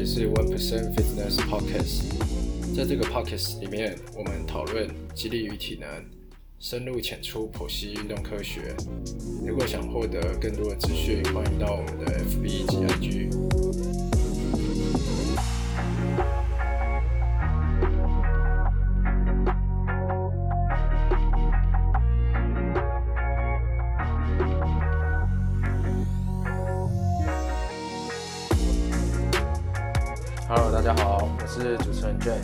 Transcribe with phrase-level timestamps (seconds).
[0.00, 2.04] 也是 One Percent Fitness Podcast，
[2.74, 5.86] 在这个 Podcast 里面，我们讨论激励与体能，
[6.58, 8.74] 深入浅出剖析运动科学。
[9.46, 14.09] 如果想获得更多的资讯，欢迎到我们的 FB 及 IG。
[30.52, 32.40] Hello，大家好，我是主持人 Jack。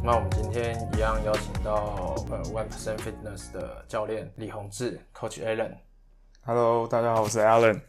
[0.00, 5.74] 那我们今天一样邀请到呃 One Percent Fitness 的教练李宏志 Coach Alan。
[6.44, 7.80] Hello，大家好，我是 Allen。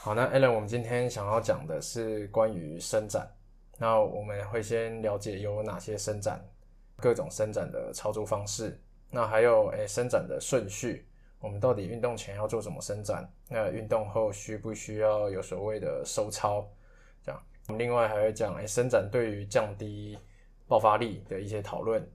[0.00, 3.30] 好，那 Allen，我们今天想要讲的是关于伸展。
[3.78, 6.44] 那我们会先了解有哪些伸展，
[6.96, 8.76] 各种伸展的操作方式，
[9.08, 11.06] 那还有诶、伸展的顺序。
[11.38, 13.24] 我们到底运动前要做什么伸展？
[13.48, 16.68] 那运动后需不需要有所谓的收操？
[17.68, 20.16] 我们另外还会讲诶、伸展对于降低
[20.68, 22.06] 爆发力的一些讨论，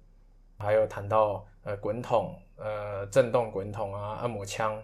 [0.58, 4.82] 还有谈到呃滚筒、呃震动滚筒啊、按摩枪。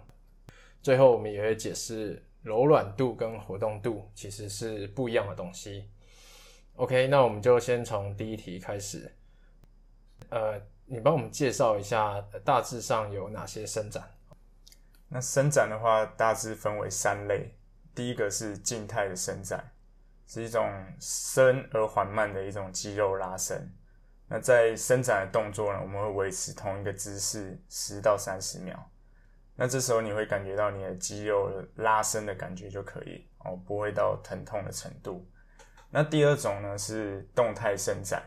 [0.82, 5.88] 最后我们也会解释柔软度跟活动度其实是不一样的东西。
[6.76, 9.12] OK，那我们就先从第一题开始。
[10.30, 14.02] 呃，你帮我们介绍一下大致上有哪些伸展？
[15.08, 17.54] 那伸展的话，大致分为三类。
[17.94, 19.72] 第一个是静态的伸展，
[20.28, 23.68] 是一种深而缓慢的一种肌肉拉伸。
[24.28, 28.78] 那在伸展的动作呢，我们会维持同一个姿势十到三十秒。
[29.56, 35.26] 那这时候你会感觉到你的肌肉拉伸的感觉就可以哦，不会到疼痛的程度。
[35.90, 38.22] 那第二种呢是动态伸展。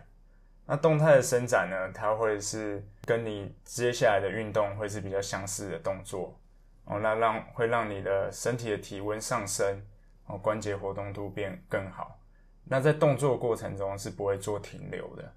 [0.65, 6.39] 那动态的伸展呢，它会是跟你接下来的运动会是比较相似的动作
[6.85, 9.81] 哦，那让会让你的身体的体温上升
[10.31, 12.17] 哦，关节活动度变更好。
[12.63, 15.33] 那在动作过程中是不会做停留的。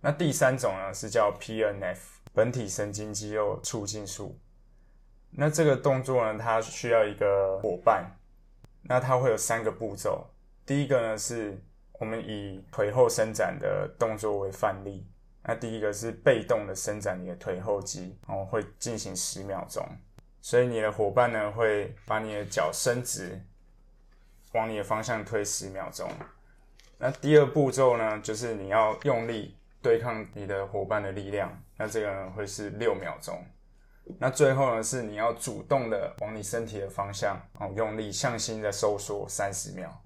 [0.00, 1.98] 那第三种呢是叫 PNF
[2.32, 4.38] 本体神经肌肉促进术。
[5.30, 8.10] 那这个动作呢，它需要一个伙伴，
[8.82, 10.26] 那它会有三个步骤。
[10.64, 11.60] 第一个呢是
[11.94, 15.06] 我们以腿后伸展的动作为范例，
[15.42, 19.84] 那第一个是被动的伸展你的腿后肌，哦，会进行十秒钟。
[20.40, 23.40] 所以你的伙伴呢会把你的脚伸直，
[24.54, 26.10] 往你的方向推十秒钟。
[26.96, 33.38] 那第二步骤呢，就是你要用力对抗你的伙伴的力量，那这个呢会是六秒钟。
[34.18, 40.02] 那最后呢是你要主动的往你身体的方向哦用力向心的收缩三十秒。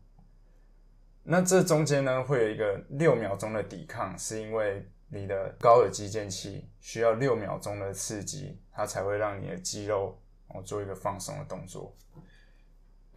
[1.22, 11.94] 那这中间呢，会有一个六秒钟的抵抗，是因为你的高尔基腱器需要六秒钟的刺激，它才会让你的肌肉哦做一个放松的动作。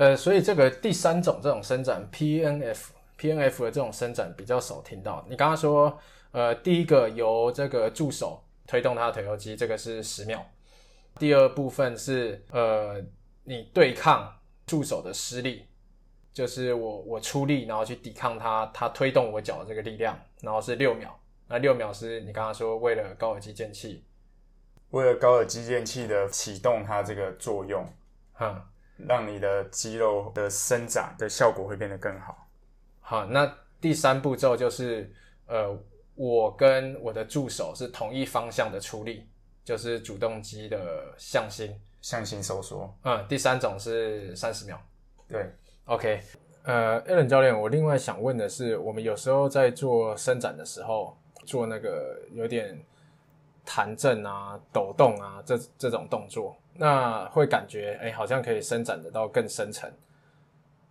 [0.01, 2.87] 呃，所以这个第三种这种伸展 PNF
[3.19, 5.23] PNF 的这种伸展比较少听到。
[5.29, 5.95] 你刚刚说，
[6.31, 10.43] 呃，第一个由这个助手推动他的腿后肌，这个是十秒。
[11.19, 12.99] 第二部分是呃，
[13.43, 14.35] 你对抗
[14.65, 15.67] 助手的施力。
[16.33, 21.15] 就是我我出力，然后去抵抗他，他推动我脚的这个力量，然后是六秒。
[21.47, 24.03] 那六秒是你刚刚说为了高尔基腱器，
[24.89, 27.85] 为了高尔基腱器的启动它这个作用，
[28.33, 28.67] 哈，
[29.07, 32.47] 让你的肌肉的伸展的效果会变得更好。
[32.99, 35.11] 好，那第三步骤就是
[35.47, 35.77] 呃，
[36.15, 39.27] 我跟我的助手是同一方向的出力，
[39.63, 42.93] 就是主动肌的向心，向心收缩。
[43.03, 44.79] 嗯，第三种是三十秒。
[45.27, 45.45] 对。
[45.85, 46.21] OK，
[46.63, 52.79] 呃，Alan 教练，我另外想问的是，我们有时候在做伸展的时候，做那个有点
[53.65, 59.91] 弹震啊、抖动啊这这种动作，那会感觉哎、好像可以伸展得到更深层。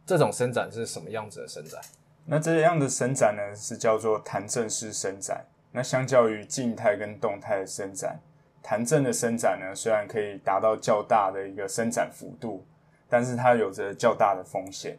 [0.06, 1.80] 这种伸展是什么样子的伸展？
[2.26, 5.44] 那这样的伸展呢，是叫做弹震式伸展。
[5.72, 8.18] 那相较于静态跟动态的伸展，
[8.62, 12.64] 弹震的伸展呢，虽然可以达到较大的一个伸展幅度。
[13.12, 14.96] 但是它有着较大的风险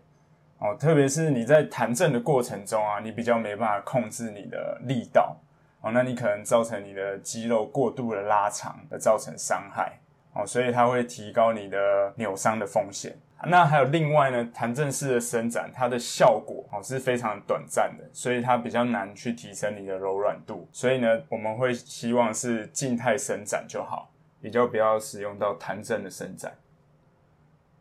[0.60, 5.38] 哦，特别是你在弹震的过程中啊，你比较没办法控制你的力道
[5.80, 9.98] 哦，那你可能造成你的肌肉过度的拉长，而造成伤害
[10.34, 13.18] 哦，所以它会提高你的扭伤的风险。
[13.48, 20.68] 那还有另外呢，弹震式的伸展，它的效果哦是非常短暂的，所以它比较难去提升你的柔软度。
[20.72, 26.54] 所以呢，我们会希望是静态伸展就好，比较不要使用到弹震的伸展。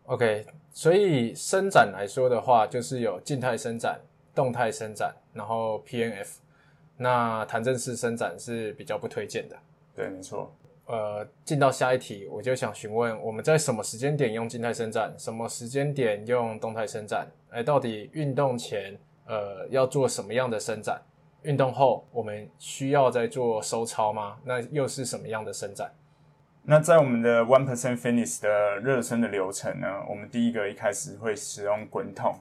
[0.07, 4.01] OK，所以伸展来说的话，就是有静态伸展、
[4.35, 6.39] 动态伸展，然后 PNF。
[6.97, 9.57] 那弹震式伸展是比较不推荐的。
[9.95, 10.51] 对，没错。
[10.91, 17.29] 呃，进到下一题，我就想询问，我们在什么时间点用静态伸展，什么时间点用动态伸展？
[17.51, 21.01] 哎，到底运动前呃要做什么样的伸展？
[21.43, 24.37] 运动后我们需要再做收操吗？
[24.45, 25.89] 那又是什么样的伸展？
[26.65, 32.35] 那在我们的 One Percent Fitness 的热身的流程呢，我们第一个一开始会使用滚筒，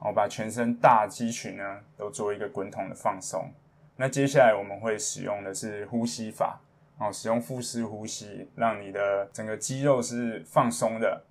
[0.00, 1.64] 哦，把全身大肌群呢
[1.96, 3.50] 都做一个滚筒的放松。
[3.96, 6.60] 那接下来我们会使用的是呼吸法，
[6.98, 11.22] 哦，使用腹式呼吸，让你的整个肌肉是放松的。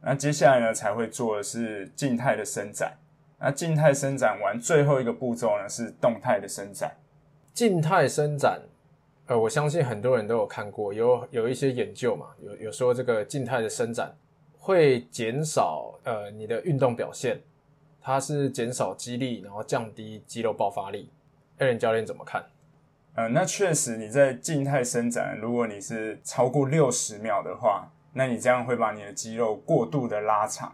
[0.00, 2.96] 那接下来呢才会做的是静态的伸展。
[3.40, 6.96] 那静态伸展完，最后一个步骤呢是动态的伸展。
[7.52, 8.60] 静态伸展，
[9.26, 14.14] 呃，我相信很多人都有看过，有有一些研究嘛，有有说这个静态的伸展
[14.56, 17.40] 会减少呃你的运动表现，
[18.00, 21.10] 它是减少肌力，然后降低肌肉爆发力。
[21.58, 22.44] 艾伦教练怎么看？
[23.18, 30.72] 呃，那确实你在静态伸展，如果你是超过六十秒的话，那你这样会把你的肌肉过度的拉长。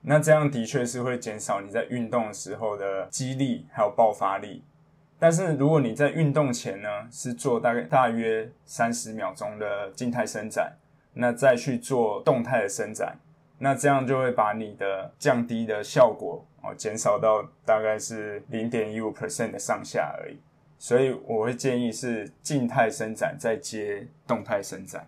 [0.00, 4.64] 那这样的确是会减少你在运动的时候的肌力还有爆发力，
[5.16, 10.72] 但是如果你在运动前呢是做大概大约三十秒钟的静态伸展，
[11.12, 13.16] 那再去做动态的伸展，
[13.58, 20.36] 那这样就会把你的降低的效果哦减少到大概是零点一五 percent 的上下而已，
[20.78, 25.06] 所以我会建议是静态伸展再接动态伸展。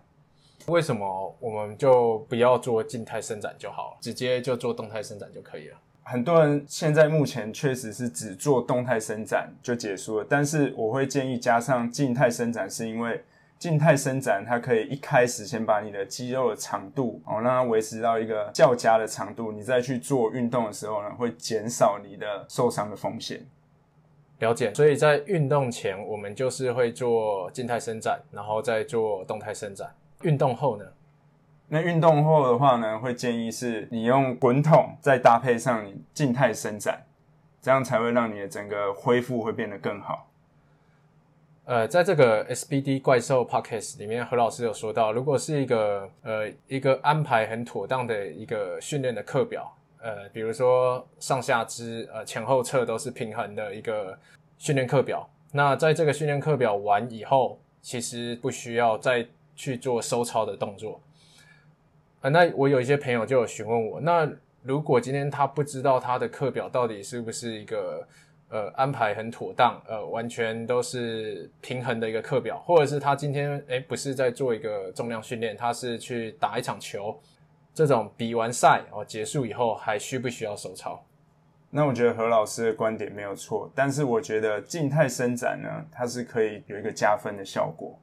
[0.67, 5.77] 为什么我们就不要做静态伸展就好了，直接就做动态伸展就可以了？
[6.03, 13.23] 很多人现在目前确实是只做动态伸展就结束了，但是我会建议加上静态伸展，是因为
[13.57, 23.45] 静态伸展它可以一开始先把你的肌肉的长度哦让它维持到一个较佳的长度，你再去做运动的时候呢，会减少你的受伤的风险。
[24.39, 29.93] 了解，所以在运动前我们就是会做静态伸展，然后再做动态伸展。
[30.23, 30.85] 运动后呢？
[31.67, 37.05] 那运动后的话呢，会建议是你用滚筒再搭配上你静态伸展，
[37.61, 40.25] 这样才会让你的整个恢复会变得更好。
[41.65, 49.71] 呃，在这个 SBD 怪兽 Podcast 里面，何老师有说到，如果是一个呃一个安排很妥当的一个训练的课表，
[50.01, 54.17] 呃，比如说上下肢呃前后侧都是平衡的一个
[54.57, 59.27] 训练课表，那在这个训练课表完以后，其实不需要再。
[59.59, 61.01] 去做收操的动作
[62.21, 64.25] 啊，那我有一些朋友就有询问我，那
[64.63, 68.07] 如果今天他不知道他的课表到底是不是一个
[68.47, 77.19] 呃安排很妥当，呃完全都是平衡的一个课表，或者是他今天诶不是在做一个重量训练，他是去打一场球，
[77.79, 81.01] 这种比完赛哦结束以后还需不需要手操？
[81.69, 87.97] 那我觉得何老师的观点没有错，但是我觉得静态伸展呢，它是可以有一个加分的效果。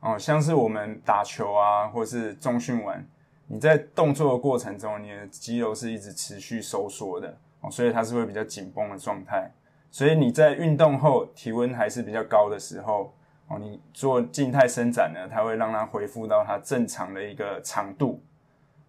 [0.00, 3.06] 哦，像是我们打球啊，或是中训完，
[3.46, 9.48] 你在动作的过程中，你的肌肉是一直持续收缩的，哦，所以它是会比较紧绷的状态。
[9.92, 13.14] 所以你在运动后体温还是比较高的时候，
[13.46, 18.20] 哦，你做静态伸展呢，它会让它恢复到它正常的一个长度。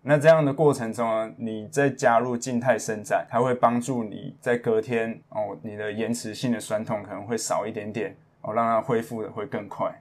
[0.08, 10.00] 那这样的过程中呢，你再加入静态伸展，它会帮助你在隔天哦，你的延迟性的酸痛可能会少一点点，哦，让它恢复的会更快。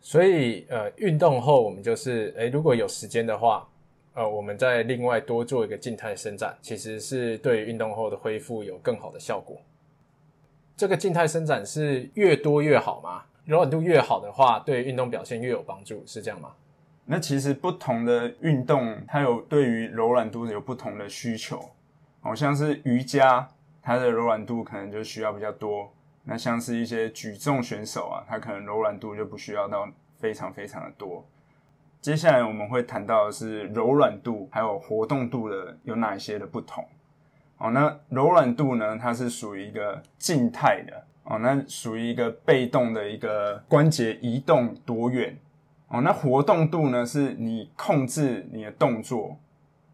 [0.00, 3.68] 所以，呃，运动后我们就是，诶，如果有时间的话，
[4.14, 9.60] 呃，我们再另外多做一个静态伸展，其实是对运动后的恢复有更好的效果。
[10.78, 13.22] 这个静态伸展是越多越好吗？
[13.44, 16.54] 柔软度越好的话，对运动表现越有帮助，是这样吗？
[17.12, 21.60] 那其实不同的运动，它有对于柔软度有不同的需求。
[22.20, 23.48] 好像是瑜伽，
[23.82, 25.92] 它的柔软度可能就需要比较多。
[26.22, 29.88] 那像是一些举重选手啊，他可能柔软度就不需要到
[30.20, 31.26] 非常非常的多。
[32.00, 36.86] 接下来我们会谈到的是柔软度还有活动度的有哪一些的不同。
[37.58, 45.36] 哦，那柔软度呢，它是属于一个静态的哦，那属于一个被动的一个关节移动多远
[45.90, 46.00] 哦。
[46.00, 49.36] 那活动度呢，是你控制你的动作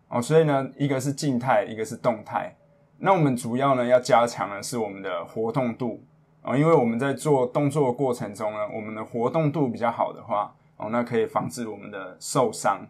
[0.09, 2.55] 哦，所以呢，一个是静态，一个是动态。
[2.99, 6.01] 那我们主要呢要加强的是我们的活动度。
[6.43, 12.87] 哦，因为我们在做动作的过程中呢，我们的活动度比较好的话，哦，那可以防止我们的受伤。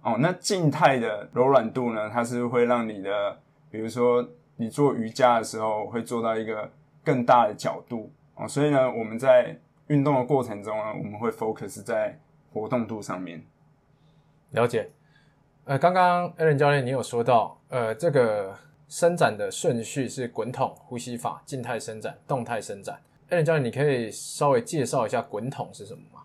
[0.00, 3.38] 哦，那静态的柔软度呢，它是会让你的，
[3.70, 4.26] 比如说
[4.56, 6.70] 你做瑜伽的时候，会做到一个
[7.04, 8.10] 更大的角度。
[8.34, 9.54] 哦，所以呢，我们在
[9.88, 12.18] 运动的过程中呢，我们会 focus 在
[12.56, 13.44] 活动度上面。
[14.52, 14.88] 了解。
[15.66, 18.56] 呃，刚刚艾伦教练你有说到，呃，这个。
[18.88, 22.94] 伸展的顺序是滚筒呼吸法、静态伸展、动态伸展。
[23.30, 26.22] 艾伦教练，你可以稍微介绍一下滚筒是什么吗？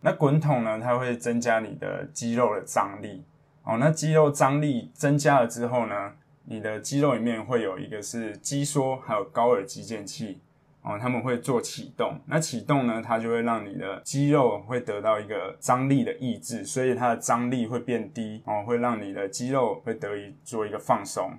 [0.00, 3.22] 那滚筒呢，它会增加你的肌肉的张力。
[3.62, 6.14] 哦，那肌肉张力增加了之后呢，
[6.46, 10.40] 你的肌肉里面会有一个是肌缩，还有高尔肌腱器
[10.82, 12.18] 哦，他们会做启动。
[12.26, 21.32] 那启动呢，它就会让你的肌肉会得到一个张力的抑制，所以它的张力会变低哦，会让你的肌肉会得以做一个放松。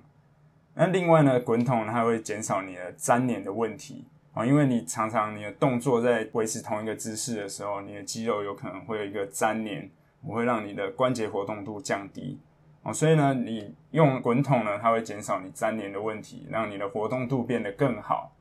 [0.74, 4.04] 那另外呢，滚筒它会减少你的粘连的问题
[4.34, 9.90] 啊，因为你常常你的动作在维持同一个姿势的时候，你的肌肉有可能会有一个粘连，
[10.22, 12.38] 我会让你的关节活动度降低。
[12.82, 18.32] 哦，所以呢，你用滚筒呢，它会减少你粘连的问题，让你的活动度变得更好。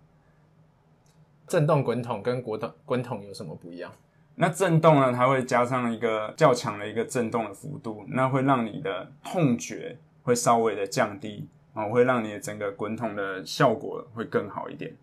[1.50, 3.92] 震动滚筒跟滚筒滚筒有什么不一样？
[4.36, 14.94] 那震动呢，它会加上一个较强的一个震动的幅度，那会让你的痛觉会稍微的降低，哦，会让你的整个滚筒的效果会更好一点。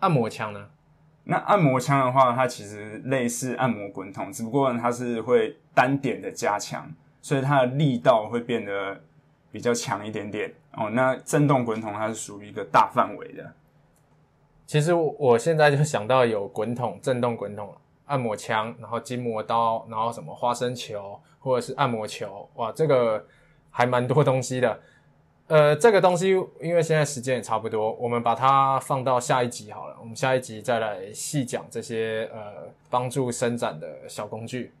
[0.00, 0.68] 按摩枪呢？
[1.24, 6.88] 那按摩枪的话，它其实类似按摩滚筒，只不过它是会单点的加强。
[7.22, 9.00] 所以它的力道会变得
[9.50, 10.88] 比较强一点点哦。
[10.90, 13.52] 那震动滚筒它是属于一个大范围的。
[14.66, 17.72] 其实我现在就想到有滚筒、震动滚筒、
[18.06, 23.24] 按摩枪，然后筋膜刀，然后什么花生球或者是按摩球，哇，这个
[23.70, 24.80] 还蛮多东西的。
[25.46, 26.30] 呃，这个东西
[26.60, 29.96] 因为现在时间也差不多，我们把它放到下一集好了。
[30.00, 34.72] 我们下一集再来细讲这些呃帮助伸展的小工具。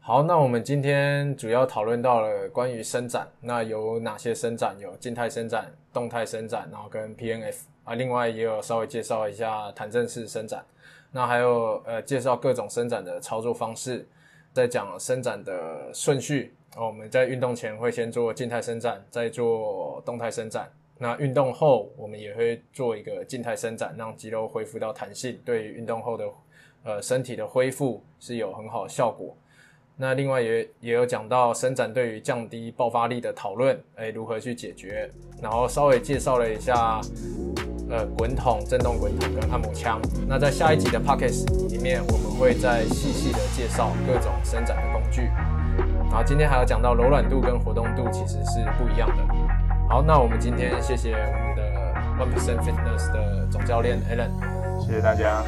[0.00, 4.74] 好，那我们今天主要讨论到了关于伸展，那有哪些伸展？
[4.80, 10.64] 有静态伸展、动态伸展，然后跟 P N F 啊，另外也有稍微介绍一下弹正式伸展，
[11.12, 14.06] 那还有呃介绍各种伸展的操作方式，
[14.52, 16.54] 在讲伸展的顺序。
[16.76, 20.68] 我们在运动前会先做静态伸展，再做动态伸展。
[20.98, 26.28] 那运动后我们也会做一个静态伸展，让肌肉恢复到弹性，对运动后的
[26.82, 29.36] 呃身体的恢复是有很好的效果。
[29.96, 35.08] 那另外也也有讲到伸展对于降低爆发力的讨论，哎，如何去解决？
[35.40, 37.00] 然后稍微介绍了一下，
[37.94, 40.00] 呃，滚筒、震动滚筒跟按摩枪。
[40.26, 45.30] 那在下一集的 pockets 里面，我们会再细细的介绍各种伸展的工具。
[46.10, 49.22] 然后今天还要讲到柔软度跟活动度其实是不一样的。
[49.88, 51.62] 好，那我们今天谢谢我们的
[52.18, 54.30] One Percent Fitness 的总教练 Alan，
[54.84, 55.44] 谢谢大家。